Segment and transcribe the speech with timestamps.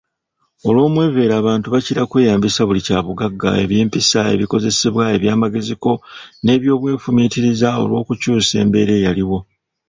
[0.67, 5.91] Olw’omweveero abantu baakira okweyambisa buli kyabugagga, ebyempisa, ebikozesebwa, ebyamagezi ko
[6.43, 9.37] n’ebyobwefumiitiriza olw’okukyusa embeera eyaliwo.